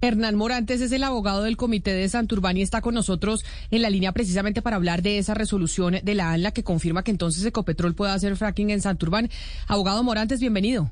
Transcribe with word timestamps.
Hernán 0.00 0.36
Morantes 0.36 0.80
es 0.80 0.92
el 0.92 1.04
abogado 1.04 1.42
del 1.42 1.56
Comité 1.56 1.92
de 1.92 2.08
Santurbán 2.08 2.56
y 2.56 2.62
está 2.62 2.80
con 2.80 2.94
nosotros 2.94 3.44
en 3.70 3.82
la 3.82 3.90
línea 3.90 4.12
precisamente 4.12 4.62
para 4.62 4.76
hablar 4.76 5.02
de 5.02 5.18
esa 5.18 5.34
resolución 5.34 5.96
de 6.02 6.14
la 6.14 6.32
ANLA 6.32 6.52
que 6.52 6.64
confirma 6.64 7.02
que 7.02 7.10
entonces 7.10 7.44
Ecopetrol 7.44 7.94
puede 7.94 8.12
hacer 8.12 8.36
fracking 8.36 8.70
en 8.70 8.80
Santurbán. 8.80 9.28
Abogado 9.68 10.02
Morantes, 10.02 10.40
bienvenido. 10.40 10.90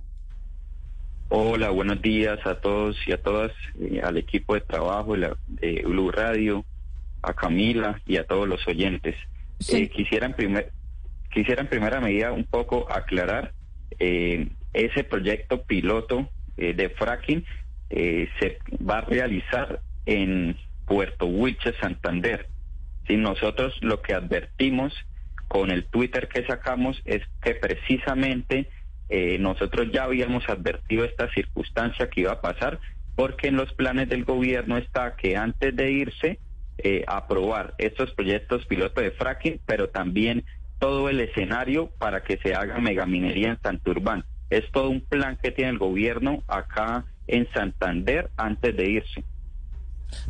Hola, 1.34 1.70
buenos 1.70 2.02
días 2.02 2.38
a 2.44 2.60
todos 2.60 2.96
y 3.06 3.12
a 3.12 3.22
todas, 3.22 3.52
eh, 3.80 4.02
al 4.04 4.18
equipo 4.18 4.54
de 4.54 4.60
trabajo 4.60 5.16
de 5.16 5.82
Blue 5.86 6.10
Radio, 6.10 6.64
a 7.22 7.32
Camila 7.32 8.02
y 8.06 8.18
a 8.18 8.26
todos 8.26 8.46
los 8.46 8.66
oyentes. 8.68 9.16
Eh, 9.72 9.88
quisiera, 9.88 10.26
en 10.26 10.34
primer, 10.34 10.72
quisiera 11.32 11.62
en 11.62 11.68
primera 11.68 12.00
medida 12.00 12.32
un 12.32 12.44
poco 12.44 12.86
aclarar 12.92 13.54
eh, 13.98 14.48
ese 14.74 15.04
proyecto 15.04 15.62
piloto 15.62 16.28
de 16.54 16.90
fracking 16.90 17.44
eh, 17.92 18.28
se 18.40 18.58
va 18.82 18.98
a 18.98 19.00
realizar 19.02 19.80
en 20.06 20.56
Puerto 20.86 21.26
Wilches, 21.26 21.74
Santander. 21.80 22.48
Si 23.06 23.16
nosotros 23.16 23.76
lo 23.82 24.00
que 24.00 24.14
advertimos 24.14 24.94
con 25.46 25.70
el 25.70 25.84
Twitter 25.84 26.28
que 26.28 26.46
sacamos 26.46 27.00
es 27.04 27.20
que 27.42 27.54
precisamente 27.54 28.70
eh, 29.10 29.36
nosotros 29.38 29.88
ya 29.92 30.04
habíamos 30.04 30.48
advertido 30.48 31.04
esta 31.04 31.30
circunstancia 31.34 32.08
que 32.08 32.22
iba 32.22 32.32
a 32.32 32.40
pasar, 32.40 32.80
porque 33.14 33.48
en 33.48 33.56
los 33.56 33.70
planes 33.74 34.08
del 34.08 34.24
gobierno 34.24 34.78
está 34.78 35.14
que 35.14 35.36
antes 35.36 35.76
de 35.76 35.90
irse 35.90 36.38
eh, 36.78 37.04
aprobar 37.06 37.74
estos 37.76 38.14
proyectos 38.14 38.64
piloto 38.64 39.02
de 39.02 39.10
fracking, 39.10 39.60
pero 39.66 39.90
también 39.90 40.44
todo 40.78 41.10
el 41.10 41.20
escenario 41.20 41.90
para 41.98 42.22
que 42.22 42.38
se 42.38 42.54
haga 42.54 42.78
megaminería 42.78 43.50
en 43.50 43.60
Santurbán. 43.60 44.24
Es 44.48 44.70
todo 44.72 44.88
un 44.88 45.02
plan 45.02 45.38
que 45.42 45.50
tiene 45.50 45.72
el 45.72 45.78
gobierno 45.78 46.42
acá 46.48 47.04
en 47.32 47.48
Santander 47.52 48.30
antes 48.36 48.76
de 48.76 48.90
irse. 48.90 49.24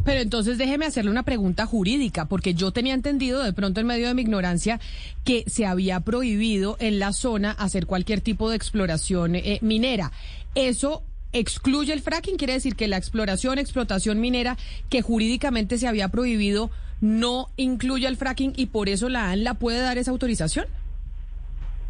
Pero 0.05 0.21
entonces 0.21 0.59
déjeme 0.59 0.87
hacerle 0.87 1.11
una 1.11 1.25
pregunta 1.25 1.67
jurídica, 1.67 2.27
porque 2.27 2.55
yo 2.55 2.71
tenía 2.71 2.95
entendido, 2.95 3.43
de 3.43 3.53
pronto 3.53 3.81
en 3.81 3.89
medio 3.89 4.07
de 4.07 4.15
mi 4.15 4.23
ignorancia, 4.23 4.81
que 5.25 5.45
se 5.49 5.67
había 5.67 6.01
prohibido 6.01 6.77
en 6.79 7.01
la 7.01 7.13
zona 7.13 7.51
hacer 7.51 7.87
cualquier 7.87 8.21
tipo 8.21 8.49
de 8.49 8.57
exploración 8.57 9.35
eh, 9.35 9.59
minera. 9.61 10.13
¿Eso 10.55 11.03
excluye 11.33 11.93
el 11.93 12.01
fracking? 12.01 12.37
Quiere 12.37 12.53
decir 12.53 12.77
que 12.77 12.87
la 12.87 12.97
exploración, 12.97 13.59
explotación 13.59 14.21
minera 14.21 14.57
que 14.89 15.03
jurídicamente 15.03 15.79
se 15.79 15.89
había 15.89 16.09
prohibido 16.09 16.71
no 17.01 17.49
incluye 17.57 18.07
el 18.07 18.17
fracking 18.17 18.53
y 18.57 18.67
por 18.67 18.89
eso 18.89 19.09
la 19.09 19.31
ANLA 19.31 19.55
puede 19.55 19.81
dar 19.81 19.99
esa 19.99 20.13
autorización? 20.13 20.67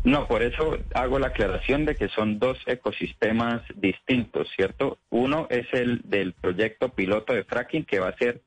No, 0.04 0.26
por 0.26 0.42
eso 0.42 0.78
hago 0.94 1.18
la 1.20 1.28
aclaración 1.28 1.84
de 1.84 1.94
que 1.94 2.08
son 2.08 2.40
dos 2.40 2.58
ecosistemas 2.66 3.62
distintos, 3.76 4.48
¿cierto? 4.56 4.98
Uno 5.10 5.46
es 5.48 5.66
el 5.72 6.00
del 6.04 6.32
proyecto 6.32 6.88
piloto 6.88 7.32
de 7.32 7.44
fracking 7.44 7.84
que 7.84 8.00
va 8.00 8.08
a 8.08 8.18
ser 8.18 8.40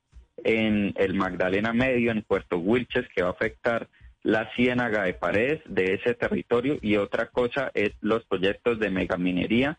en 0.43 0.93
el 0.97 1.13
Magdalena 1.13 1.71
Medio, 1.71 2.11
en 2.11 2.23
Puerto 2.23 2.57
Wilches, 2.57 3.07
que 3.15 3.23
va 3.23 3.29
a 3.29 3.31
afectar 3.31 3.87
la 4.21 4.51
ciénaga 4.55 5.03
de 5.03 5.13
paredes 5.13 5.61
de 5.65 5.93
ese 5.93 6.13
territorio 6.13 6.77
y 6.81 6.97
otra 6.97 7.27
cosa 7.27 7.71
es 7.73 7.91
los 8.01 8.25
proyectos 8.25 8.79
de 8.79 8.89
megaminería 8.89 9.77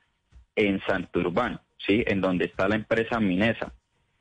en 0.54 0.80
Santurbán, 0.86 1.60
¿sí? 1.78 2.04
En 2.06 2.22
donde 2.22 2.46
está 2.46 2.68
la 2.68 2.76
empresa 2.76 3.20
Minesa. 3.20 3.74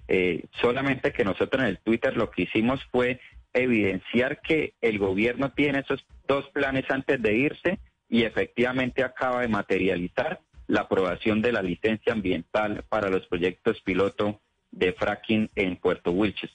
Eh, 0.08 0.46
solamente 0.62 1.14
que 1.14 1.24
nosotros 1.24 1.64
en 1.64 1.70
el 1.70 1.78
Twitter 1.78 2.18
lo 2.18 2.32
que 2.32 2.44
hicimos 2.44 2.84
fue 2.92 3.22
evidenciar 3.54 4.42
que 4.42 4.74
el 4.82 5.00
gobierno 5.00 5.52
tiene 5.52 5.80
esos 5.80 6.06
dos 6.28 6.48
planes 6.50 6.86
antes 6.90 7.22
de 7.22 7.36
irse 7.36 7.80
y 8.10 8.24
efectivamente 8.24 9.04
acaba 9.04 9.42
de 9.42 9.48
materializar 9.48 10.40
la 10.68 10.82
aprobación 10.82 11.42
de 11.42 11.52
la 11.52 11.62
licencia 11.62 12.14
ambiental 12.14 12.84
para 12.90 13.10
los 13.10 13.26
proyectos 13.28 13.82
piloto 13.82 14.42
de 14.72 14.94
fracking 14.94 15.50
en 15.56 15.78
Puerto 15.78 16.12
Wilches. 16.12 16.52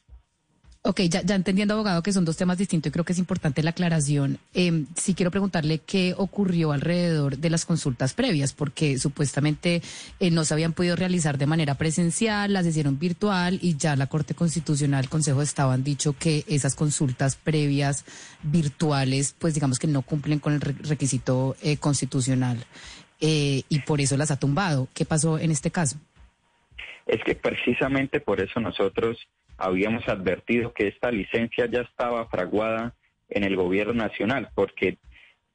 Ok, 0.83 1.03
ya, 1.03 1.21
ya 1.21 1.35
entendiendo, 1.35 1.75
abogado, 1.75 2.03
que 2.03 2.11
son 2.11 2.25
dos 2.25 2.39
temas 2.39 2.57
distintos 2.57 2.89
y 2.89 2.93
creo 2.93 3.05
que 3.05 3.13
es 3.13 3.19
importante 3.19 3.63
la 3.63 3.71
aclaración. 3.71 4.39
Eh, 4.55 4.87
sí 4.97 5.13
quiero 5.13 5.31
preguntarle 5.31 5.81
qué 5.81 6.15
ocurrió 6.17 6.73
alrededor 6.73 7.37
de 7.37 7.51
las 7.51 7.67
consultas 7.67 8.15
previas, 8.15 8.55
porque 8.55 8.99
supuestamente 8.99 9.83
eh, 10.21 10.31
no 10.31 10.43
se 10.47 10.55
habían 10.55 10.73
podido 10.73 10.97
realizar 10.97 11.37
de 11.37 11.45
manera 11.45 11.75
presencial, 11.75 12.55
las 12.55 12.65
hicieron 12.65 12.99
virtual 12.99 13.59
y 13.61 13.77
ya 13.77 13.95
la 13.95 14.07
Corte 14.07 14.35
Constitucional, 14.35 15.05
el 15.05 15.11
Consejo 15.11 15.41
de 15.41 15.45
Estado 15.45 15.71
han 15.71 15.85
dicho 15.85 16.15
que 16.19 16.45
esas 16.49 16.75
consultas 16.75 17.37
previas 17.37 18.07
virtuales, 18.43 19.37
pues 19.39 19.53
digamos 19.53 19.79
que 19.79 19.87
no 19.87 20.01
cumplen 20.01 20.39
con 20.39 20.55
el 20.55 20.62
requisito 20.62 21.57
eh, 21.62 21.77
constitucional 21.77 22.65
eh, 23.21 23.65
y 23.69 23.81
por 23.81 24.01
eso 24.01 24.17
las 24.17 24.31
ha 24.31 24.39
tumbado. 24.39 24.89
¿Qué 24.95 25.05
pasó 25.05 25.39
en 25.39 25.51
este 25.51 25.71
caso? 25.71 25.99
Es 27.07 27.23
que 27.23 27.35
precisamente 27.35 28.21
por 28.21 28.41
eso 28.41 28.61
nosotros 28.61 29.19
habíamos 29.60 30.09
advertido 30.09 30.72
que 30.72 30.88
esta 30.88 31.10
licencia 31.10 31.66
ya 31.66 31.82
estaba 31.82 32.26
fraguada 32.28 32.94
en 33.28 33.44
el 33.44 33.56
gobierno 33.56 33.94
nacional, 33.94 34.48
porque 34.54 34.98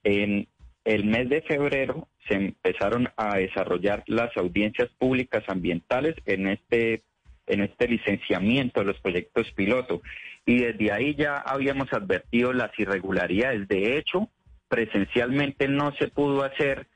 en 0.03 0.47
el 0.85 1.05
mes 1.05 1.29
de 1.29 1.41
febrero 1.41 2.07
se 2.27 2.35
empezaron 2.35 3.09
a 3.17 3.37
desarrollar 3.37 4.03
las 4.07 4.35
audiencias 4.37 4.89
públicas 4.97 5.43
ambientales 5.47 6.15
en 6.25 6.47
este 6.47 7.03
en 7.47 7.61
este 7.61 7.87
licenciamiento 7.87 8.79
de 8.79 8.87
los 8.87 8.99
proyectos 9.01 9.51
piloto 9.51 10.01
y 10.47 10.59
desde 10.59 10.91
ahí 10.91 11.15
ya 11.15 11.37
habíamos 11.37 11.93
advertido 11.93 12.53
las 12.53 12.71
irregularidades. 12.79 13.67
De 13.67 13.97
hecho, 13.97 14.29
presencialmente 14.67 15.67
no 15.67 15.91
se 15.95 16.07
pudo 16.07 16.43
hacer 16.43 16.87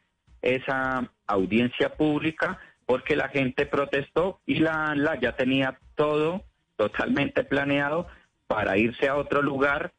esa 0.42 1.12
audiencia 1.28 1.94
pública 1.96 2.60
porque 2.88 3.16
la 3.16 3.30
gente 3.30 3.68
protestó 3.68 4.40
y 4.48 4.56
la 4.56 4.88
ANLA 4.88 5.20
ya 5.20 5.36
tenía 5.36 5.78
todo 5.96 6.44
totalmente 6.80 7.44
planeado 7.44 8.08
para 8.48 8.78
irse 8.78 9.10
a 9.10 9.18
otro 9.18 9.42
lugar 9.42 9.92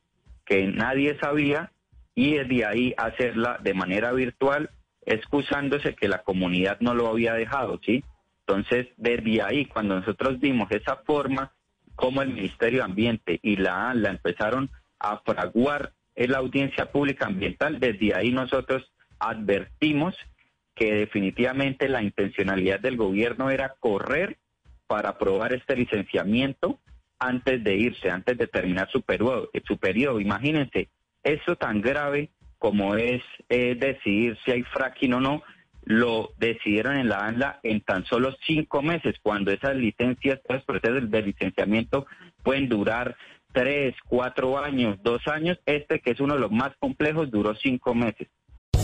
que 0.47 0.67
nadie 0.67 1.19
sabía 1.21 1.71
y 2.15 2.37
desde 2.37 2.65
ahí 2.65 2.95
hacerla 2.97 3.59
de 3.63 3.75
manera 3.75 4.13
virtual, 4.13 4.71
excusándose 5.05 5.95
que 5.95 6.09
la 6.09 6.23
comunidad 6.23 6.79
no 6.81 6.95
lo 6.95 7.09
había 7.09 7.35
dejado, 7.35 7.79
¿sí? 7.85 8.03
Entonces, 8.47 8.87
desde 8.97 9.43
ahí, 9.43 9.67
cuando 9.67 9.95
nosotros 9.95 10.41
vimos 10.41 10.71
esa 10.71 10.97
forma, 10.97 11.53
como 11.95 12.23
el 12.23 12.33
Ministerio 12.33 12.79
de 12.79 12.85
Ambiente 12.87 13.41
y 13.43 13.57
la 13.57 13.91
ANLA 13.91 14.09
empezaron 14.09 14.71
a 14.99 15.19
fraguar 15.19 15.93
en 16.15 16.31
la 16.33 16.39
audiencia 16.39 16.91
pública 16.91 17.27
ambiental, 17.27 17.79
desde 17.79 18.15
ahí 18.15 18.33
nosotros 18.33 18.91
advertimos 19.19 20.17
que 20.75 20.95
definitivamente 20.95 21.91
la 21.91 22.03
intencionalidad 22.03 22.81
del 22.81 22.97
gobierno 22.97 23.51
era 23.51 23.75
correr 23.79 24.39
para 24.91 25.11
aprobar 25.11 25.53
este 25.53 25.77
licenciamiento 25.77 26.81
antes 27.21 27.62
de 27.62 27.77
irse, 27.77 28.11
antes 28.11 28.37
de 28.37 28.49
terminar 28.49 28.91
su 28.91 29.03
periodo. 29.03 29.49
Su 29.65 29.78
periodo. 29.78 30.19
Imagínense, 30.19 30.89
eso 31.23 31.55
tan 31.55 31.81
grave 31.81 32.31
como 32.59 32.97
es 32.97 33.23
eh, 33.49 33.77
decidir 33.79 34.37
si 34.45 34.50
hay 34.50 34.65
fracking 34.65 35.15
o 35.15 35.21
no, 35.21 35.45
lo 35.84 36.31
decidieron 36.39 36.97
en 36.97 37.09
la 37.09 37.25
ANLA 37.25 37.61
en 37.62 37.83
tan 37.83 38.05
solo 38.05 38.34
cinco 38.45 38.83
meses, 38.83 39.15
cuando 39.23 39.53
esas 39.53 39.77
licencias, 39.77 40.41
los 40.49 40.64
procesos 40.64 41.09
de 41.09 41.23
licenciamiento 41.23 42.09
pueden 42.43 42.69
durar 42.69 43.17
tres, 43.53 43.94
cuatro 44.09 44.59
años, 44.59 44.99
dos 45.05 45.25
años. 45.29 45.56
Este, 45.67 46.00
que 46.00 46.11
es 46.11 46.20
uno 46.20 46.35
de 46.35 46.41
los 46.41 46.50
más 46.50 46.73
complejos, 46.81 47.31
duró 47.31 47.55
cinco 47.55 47.94
meses. 47.94 48.26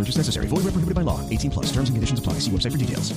No 0.00 0.04
purchase 0.04 0.18
necessary. 0.18 0.48
Void 0.48 0.64
where 0.64 0.72
prohibited 0.72 0.94
by 0.94 1.02
law. 1.02 1.20
18 1.28 1.50
plus. 1.50 1.66
Terms 1.66 1.90
and 1.90 1.96
conditions 1.96 2.18
apply. 2.20 2.40
See 2.40 2.50
website 2.50 2.72
for 2.72 2.78
details. 2.78 3.12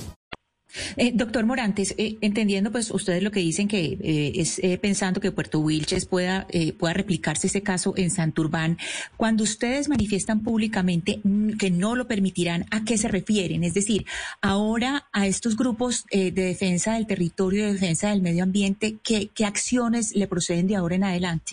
Eh, 0.96 1.12
doctor 1.14 1.46
Morantes, 1.46 1.94
eh, 1.98 2.16
entendiendo 2.20 2.72
pues 2.72 2.90
ustedes 2.90 3.22
lo 3.22 3.30
que 3.30 3.38
dicen 3.38 3.68
que 3.68 3.96
eh, 4.02 4.32
es 4.34 4.58
eh, 4.58 4.76
pensando 4.76 5.20
que 5.20 5.30
Puerto 5.30 5.60
Wilches 5.60 6.04
pueda, 6.04 6.46
eh, 6.50 6.72
pueda 6.72 6.94
replicarse 6.94 7.46
ese 7.46 7.62
caso 7.62 7.94
en 7.96 8.10
Santurbán, 8.10 8.76
cuando 9.16 9.44
ustedes 9.44 9.88
manifiestan 9.88 10.42
públicamente 10.42 11.20
mm, 11.22 11.58
que 11.58 11.70
no 11.70 11.94
lo 11.94 12.08
permitirán, 12.08 12.64
¿a 12.72 12.84
qué 12.84 12.98
se 12.98 13.06
refieren? 13.06 13.62
Es 13.62 13.74
decir, 13.74 14.04
ahora 14.42 15.06
a 15.12 15.28
estos 15.28 15.56
grupos 15.56 16.06
eh, 16.10 16.32
de 16.32 16.42
defensa 16.42 16.94
del 16.94 17.06
territorio, 17.06 17.66
de 17.66 17.74
defensa 17.74 18.10
del 18.10 18.20
medio 18.20 18.42
ambiente, 18.42 18.96
¿qué, 19.04 19.28
¿qué 19.32 19.44
acciones 19.44 20.16
le 20.16 20.26
proceden 20.26 20.66
de 20.66 20.74
ahora 20.74 20.96
en 20.96 21.04
adelante? 21.04 21.52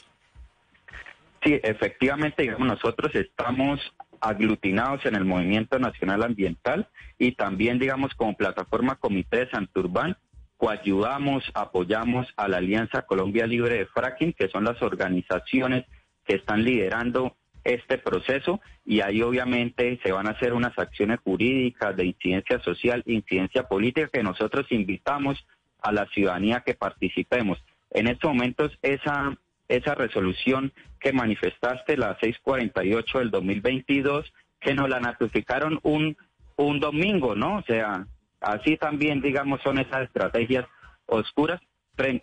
Sí, 1.43 1.59
efectivamente, 1.61 2.41
digamos, 2.41 2.67
nosotros 2.67 3.13
estamos 3.13 3.79
aglutinados 4.21 5.05
en 5.05 5.15
el 5.15 5.25
Movimiento 5.25 5.79
Nacional 5.79 6.23
Ambiental 6.23 6.87
y 7.17 7.33
también, 7.33 7.79
digamos, 7.79 8.13
como 8.13 8.37
plataforma 8.37 8.95
Comité 8.95 9.45
de 9.45 9.49
Santurbán, 9.49 10.15
coayudamos, 10.57 11.43
apoyamos 11.55 12.27
a 12.37 12.47
la 12.47 12.57
Alianza 12.57 13.01
Colombia 13.01 13.47
Libre 13.47 13.79
de 13.79 13.87
Fracking, 13.87 14.33
que 14.33 14.47
son 14.47 14.63
las 14.63 14.81
organizaciones 14.81 15.85
que 16.23 16.35
están 16.35 16.63
liderando 16.63 17.35
este 17.63 17.97
proceso 17.97 18.59
y 18.85 19.01
ahí 19.01 19.21
obviamente 19.21 19.99
se 20.03 20.11
van 20.11 20.27
a 20.27 20.31
hacer 20.31 20.53
unas 20.53 20.77
acciones 20.77 21.19
jurídicas 21.23 21.95
de 21.95 22.05
incidencia 22.05 22.59
social, 22.59 23.03
incidencia 23.05 23.63
política 23.63 24.09
que 24.11 24.23
nosotros 24.23 24.65
invitamos 24.71 25.45
a 25.81 25.91
la 25.91 26.05
ciudadanía 26.07 26.61
que 26.65 26.73
participemos. 26.73 27.63
En 27.91 28.07
estos 28.07 28.31
momentos 28.31 28.71
esa 28.81 29.37
esa 29.71 29.95
resolución 29.95 30.73
que 30.99 31.13
manifestaste, 31.13 31.97
la 31.97 32.17
648 32.19 33.19
del 33.19 33.31
2022, 33.31 34.31
que 34.59 34.73
nos 34.73 34.89
la 34.89 34.99
notificaron 34.99 35.79
un, 35.83 36.17
un 36.57 36.79
domingo, 36.79 37.35
¿no? 37.35 37.57
O 37.57 37.63
sea, 37.63 38.05
así 38.41 38.77
también, 38.77 39.21
digamos, 39.21 39.61
son 39.61 39.79
esas 39.79 40.03
estrategias 40.03 40.65
oscuras. 41.05 41.61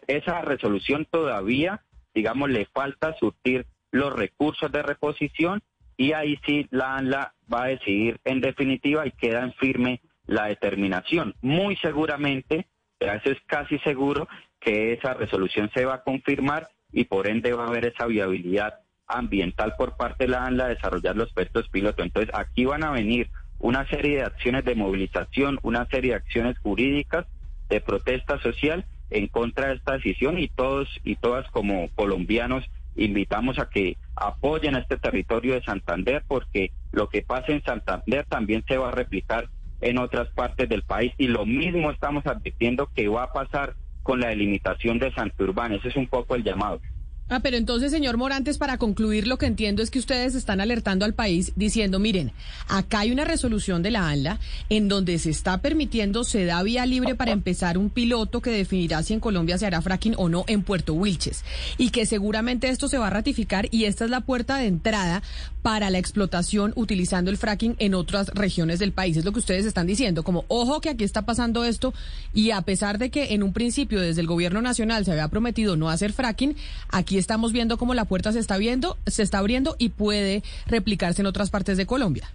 Esa 0.07 0.43
resolución 0.43 1.07
todavía, 1.11 1.83
digamos, 2.15 2.51
le 2.51 2.67
falta 2.67 3.17
surtir 3.19 3.67
los 3.91 4.13
recursos 4.13 4.71
de 4.71 4.83
reposición 4.83 5.63
y 5.97 6.13
ahí 6.13 6.39
sí 6.47 6.67
la 6.71 6.97
ANLA 6.97 7.33
va 7.53 7.65
a 7.65 7.69
decidir 7.69 8.21
en 8.25 8.41
definitiva 8.41 9.07
y 9.07 9.13
queda 9.13 9.43
en 9.43 9.53
firme 9.55 10.01
la 10.27 10.47
determinación. 10.47 11.35
Muy 11.41 11.77
seguramente, 11.77 12.67
eso 13.01 13.31
es 13.31 13.39
casi 13.47 13.79
seguro, 13.81 14.29
que 14.61 14.93
esa 14.93 15.15
resolución 15.15 15.71
se 15.75 15.85
va 15.85 15.95
a 15.95 16.03
confirmar 16.03 16.69
y 16.99 17.05
por 17.05 17.29
ende 17.29 17.53
va 17.53 17.65
a 17.65 17.69
haber 17.69 17.85
esa 17.85 18.07
viabilidad 18.07 18.81
ambiental 19.07 19.75
por 19.79 19.97
parte 19.97 20.25
de 20.25 20.31
la 20.31 20.45
ANLA 20.45 20.65
a 20.65 20.69
desarrollar 20.71 21.15
los 21.15 21.33
puestos 21.33 21.69
piloto. 21.69 22.03
Entonces 22.03 22.35
aquí 22.35 22.65
van 22.65 22.83
a 22.83 22.91
venir 22.91 23.31
una 23.61 23.89
serie 23.89 24.17
de 24.17 24.23
acciones 24.25 24.65
de 24.65 24.75
movilización, 24.75 25.61
una 25.63 25.87
serie 25.87 26.11
de 26.11 26.17
acciones 26.17 26.59
jurídicas 26.59 27.25
de 27.69 27.81
protesta 27.81 28.41
social 28.41 28.85
en 29.11 29.29
contra 29.29 29.69
de 29.69 29.75
esta 29.75 29.93
decisión 29.93 30.41
y 30.41 30.49
todos 30.49 30.89
y 31.05 31.15
todas 31.15 31.49
como 31.53 31.89
colombianos 31.95 32.65
invitamos 32.97 33.61
a 33.61 33.71
que 33.71 33.97
apoyen 34.17 34.75
este 34.75 34.97
territorio 34.97 35.55
de 35.55 35.63
Santander 35.63 36.25
porque 36.27 36.73
lo 36.91 37.09
que 37.09 37.23
pasa 37.23 37.53
en 37.53 37.63
Santander 37.63 38.27
también 38.27 38.65
se 38.67 38.77
va 38.77 38.89
a 38.89 38.93
replicar 38.93 39.49
en 39.83 39.99
otras 39.99 40.27
partes 40.31 40.69
del 40.69 40.83
país 40.83 41.13
y 41.17 41.29
lo 41.29 41.47
mismo 41.47 41.93
estamos 41.93 42.27
advirtiendo 42.27 42.91
que 42.93 43.07
va 43.07 43.23
a 43.23 43.33
pasar 43.33 43.77
con 44.09 44.21
la 44.21 44.29
delimitación 44.29 44.99
de 44.99 45.13
Santurbán. 45.13 45.75
Ese 45.75 45.89
es 45.89 45.97
un 45.97 46.07
poco 46.07 46.35
el 46.35 46.43
llamado. 46.43 46.81
Ah, 47.31 47.41
pero 47.41 47.59
entonces, 47.59 47.91
señor 47.91 48.17
Morantes, 48.17 48.57
para 48.57 48.79
concluir, 48.79 49.27
lo 49.27 49.37
que 49.37 49.45
entiendo 49.45 49.83
es 49.83 49.91
que 49.91 49.99
ustedes 49.99 50.35
están 50.35 50.63
alertando 50.63 51.05
al 51.05 51.13
país 51.13 51.53
diciendo, 51.57 51.99
miren, 51.99 52.33
acá 52.69 53.01
hay 53.01 53.13
una 53.13 53.25
resolución 53.25 53.83
de 53.83 53.91
la 53.91 54.09
ANLA 54.09 54.39
en 54.71 54.89
donde 54.89 55.19
se 55.19 55.29
está 55.29 55.61
permitiendo, 55.61 56.25
se 56.25 56.47
da 56.47 56.63
vía 56.63 56.87
libre 56.87 57.15
para 57.15 57.33
empezar 57.33 57.77
un 57.77 57.91
piloto 57.91 58.41
que 58.41 58.51
definirá 58.51 59.03
si 59.03 59.13
en 59.13 59.21
Colombia 59.21 59.59
se 59.59 59.67
hará 59.67 59.83
fracking 59.83 60.15
o 60.17 60.31
no 60.31 60.45
en 60.47 60.63
Puerto 60.63 60.95
Wilches. 60.95 61.45
Y 61.77 61.91
que 61.91 62.07
seguramente 62.07 62.71
esto 62.71 62.89
se 62.89 62.97
va 62.97 63.09
a 63.09 63.11
ratificar 63.11 63.69
y 63.71 63.85
esta 63.85 64.07
es 64.07 64.11
la 64.11 64.23
puerta 64.23 64.57
de 64.57 64.67
entrada 64.67 65.23
para 65.61 65.91
la 65.91 65.99
explotación 65.99 66.73
utilizando 66.77 67.31
el 67.31 67.37
fracking 67.37 67.77
en 67.79 67.93
otras 67.93 68.29
regiones 68.29 68.79
del 68.79 68.93
país. 68.93 69.19
Es 69.19 69.27
lo 69.27 69.33
que 69.33 69.41
ustedes 69.41 69.67
están 69.67 69.87
diciendo, 69.87 70.23
como, 70.23 70.47
ojo 70.49 70.81
que 70.81 70.89
aquí 70.89 71.05
está 71.05 71.27
pasando 71.27 71.65
esto 71.65 71.93
y 72.33 72.53
a 72.53 72.63
pesar 72.63 72.97
de 72.97 73.11
que 73.11 73.35
en 73.35 73.43
un 73.43 73.53
principio 73.53 74.01
desde 74.01 74.23
el 74.23 74.27
gobierno 74.27 74.63
nacional 74.63 75.05
se 75.05 75.13
había 75.13 75.29
prometido 75.29 75.77
no 75.77 75.91
hacer 75.91 76.15
fracking, 76.15 76.57
aquí 76.89 77.18
estamos 77.19 77.53
viendo 77.53 77.79
cómo 77.79 77.95
la 77.95 78.05
puerta 78.05 78.33
se 78.33 78.39
está 78.39 78.57
viendo, 78.57 78.97
se 79.07 79.23
está 79.23 79.39
abriendo 79.39 79.77
y 79.79 79.91
puede 79.91 80.43
replicarse 80.67 81.23
en 81.23 81.27
otras 81.27 81.51
partes 81.51 81.77
de 81.77 81.87
Colombia. 81.87 82.29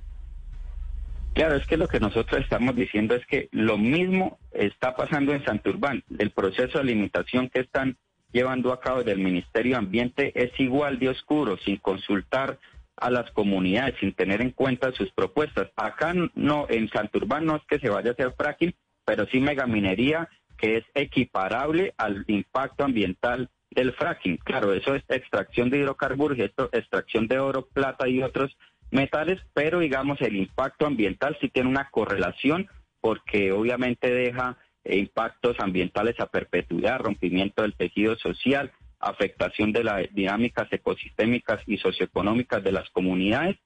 Claro, 1.34 1.56
es 1.56 1.66
que 1.66 1.78
lo 1.78 1.88
que 1.88 2.00
nosotros 2.00 2.42
estamos 2.42 2.76
diciendo 2.76 3.16
es 3.16 3.26
que 3.26 3.50
lo 3.52 3.78
mismo 3.78 4.38
está 4.52 4.96
pasando 4.96 5.34
en 5.34 5.44
Santurbán. 5.44 6.04
El 6.20 6.30
proceso 6.30 6.78
de 6.78 6.84
limitación 6.84 7.50
que 7.50 7.62
están 7.62 7.98
llevando 8.32 8.72
a 8.72 8.80
cabo 8.80 9.04
del 9.04 9.18
Ministerio 9.18 9.72
de 9.72 9.80
Ambiente 9.80 10.32
es 10.36 10.52
igual 10.60 11.00
de 11.00 11.10
oscuro, 11.10 11.58
sin 11.58 11.78
consultar 11.78 12.60
a 12.98 13.10
las 13.10 13.32
comunidades, 13.32 13.96
sin 14.00 14.14
tener 14.14 14.42
en 14.42 14.52
cuenta 14.52 14.92
sus 14.92 15.12
propuestas. 15.12 15.70
Acá 15.76 16.14
no, 16.36 16.68
en 16.70 16.88
Santurbán 16.90 17.46
no 17.46 17.56
es 17.56 17.64
que 17.68 17.80
se 17.80 17.90
vaya 17.90 18.12
a 18.12 18.14
hacer 18.14 18.34
fracking, 18.38 18.76
pero 19.04 19.26
sí 19.28 19.40
megaminería 19.40 20.30
que 20.58 20.78
es 20.78 20.86
equiparable 20.94 21.94
al 21.98 22.24
impacto 22.28 22.84
ambiental 22.84 23.50
del 23.74 23.94
fracking. 23.94 24.38
Claro, 24.38 24.74
eso 24.74 24.96
es 24.96 25.04
extracción 25.10 25.70
de 25.70 25.80
hidrocarburos, 25.80 26.40
esto, 26.40 26.70
extracción 26.72 27.28
de 27.28 27.40
oro, 27.40 27.66
plata 27.66 28.08
y 28.08 28.22
otros 28.22 28.56
metales, 28.92 29.40
pero 29.54 29.80
digamos 29.80 30.22
el 30.22 30.36
impacto 30.36 30.86
ambiental 30.86 31.38
sí 31.42 31.50
tiene 31.50 31.70
una 31.70 31.90
correlación 31.90 32.68
porque 33.02 33.52
obviamente 33.52 34.10
deja 34.14 34.58
eh, 34.84 34.98
impactos 34.98 35.60
ambientales 35.60 36.20
a 36.20 36.28
perpetuidad, 36.28 37.00
rompimiento 37.00 37.64
del 37.64 37.74
tejido 37.74 38.16
social, 38.18 38.72
afectación 39.00 39.74
de 39.74 39.84
las 39.84 40.14
dinámicas 40.14 40.72
ecosistémicas 40.72 41.62
y 41.68 41.78
socioeconómicas 41.78 42.64
de 42.64 42.72
las 42.72 42.90
comunidades, 42.92 43.58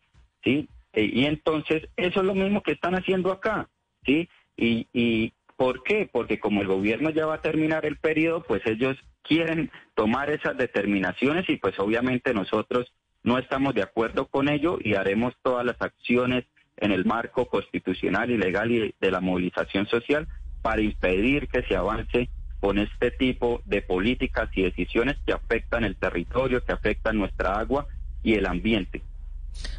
¿sí? 0.43 0.67
E, 0.93 1.03
y 1.03 1.25
entonces 1.25 1.89
eso 1.95 2.19
es 2.21 2.25
lo 2.25 2.33
mismo 2.33 2.63
que 2.63 2.71
están 2.71 2.95
haciendo 2.95 3.31
acá, 3.31 3.69
¿sí? 4.05 4.27
Y, 4.55 4.87
y 4.93 5.33
¿por 5.57 5.83
qué? 5.83 6.07
Porque 6.09 6.39
como 6.39 6.61
el 6.61 6.67
gobierno 6.67 7.09
ya 7.09 7.25
va 7.25 7.35
a 7.35 7.41
terminar 7.41 7.85
el 7.85 7.97
periodo, 7.97 8.43
pues 8.43 8.61
ellos 8.65 8.95
quieren 9.23 9.69
tomar 9.95 10.29
esas 10.29 10.55
determinaciones 10.55 11.49
y 11.49 11.57
pues 11.57 11.77
obviamente 11.79 12.33
nosotros 12.33 12.93
no 13.23 13.37
estamos 13.37 13.75
de 13.75 13.81
acuerdo 13.81 14.27
con 14.27 14.47
ello 14.47 14.77
y 14.81 14.93
haremos 14.93 15.33
todas 15.41 15.65
las 15.65 15.81
acciones 15.81 16.45
en 16.77 16.91
el 16.91 17.03
marco 17.03 17.47
constitucional 17.47 18.29
y 18.29 18.37
legal 18.37 18.71
y 18.71 18.95
de 19.01 19.11
la 19.11 19.19
movilización 19.19 19.87
social 19.87 20.27
para 20.61 20.81
impedir 20.81 21.47
que 21.47 21.63
se 21.63 21.75
avance 21.75 22.29
con 22.59 22.77
este 22.77 23.11
tipo 23.11 23.61
de 23.65 23.81
políticas 23.81 24.49
y 24.55 24.63
decisiones 24.63 25.17
que 25.25 25.33
afectan 25.33 25.83
el 25.83 25.95
territorio, 25.95 26.63
que 26.63 26.73
afectan 26.73 27.17
nuestra 27.17 27.59
agua 27.59 27.87
y 28.23 28.35
el 28.35 28.45
ambiente. 28.45 29.01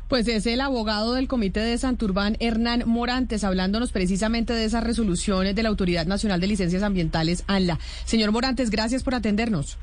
Pues 0.09 0.27
es 0.29 0.47
el 0.47 0.61
abogado 0.61 1.15
del 1.15 1.29
Comité 1.29 1.61
de 1.61 1.77
Santurbán, 1.77 2.37
Hernán 2.41 2.85
Morantes, 2.87 3.45
hablándonos 3.45 3.93
precisamente 3.93 4.53
de 4.55 4.65
esas 4.65 4.85
resoluciones 4.85 5.55
de 5.55 5.63
la 5.63 5.69
Autoridad 5.69 6.07
Nacional 6.07 6.41
de 6.41 6.47
Licencias 6.47 6.83
Ambientales, 6.83 7.45
ANLA. 7.47 7.79
Señor 8.05 8.33
Morantes, 8.33 8.71
gracias 8.71 9.03
por 9.03 9.15
atendernos. 9.15 9.79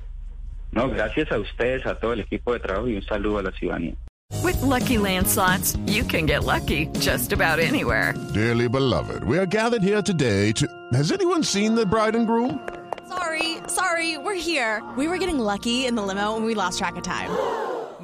No, 0.72 0.90
gracias 0.90 1.32
a 1.32 1.40
ustedes, 1.40 1.86
a 1.86 1.98
todo 2.00 2.14
el 2.14 2.22
equipo 2.22 2.54
de 2.54 2.60
trabajo 2.60 2.88
y 2.90 2.96
un 2.96 3.04
saludo 3.04 3.40
a 3.40 3.44
la 3.44 3.52
ciudadanía. 3.52 3.96
With 4.44 4.62
lucky 4.62 4.98
landslots, 4.98 5.78
you 5.86 6.04
can 6.04 6.26
get 6.26 6.44
lucky 6.44 6.88
just 7.00 7.32
about 7.32 7.60
anywhere. 7.60 8.14
Dearly 8.34 8.68
beloved, 8.68 9.24
we 9.24 9.38
are 9.38 9.46
gathered 9.46 9.84
here 9.84 10.02
today 10.02 10.52
to. 10.54 10.68
Has 10.94 11.12
anyone 11.12 11.44
seen 11.44 11.76
the 11.76 11.86
bride 11.86 12.16
and 12.16 12.26
groom? 12.28 12.60
Sorry, 13.08 13.58
sorry, 13.68 14.18
we're 14.18 14.34
here. 14.34 14.84
We 14.98 15.08
were 15.08 15.18
getting 15.18 15.40
lucky 15.40 15.86
in 15.86 15.96
the 15.96 16.02
limo 16.02 16.36
and 16.36 16.44
we 16.44 16.56
lost 16.56 16.80
track 16.80 16.96
of 16.96 17.04
time. 17.04 17.30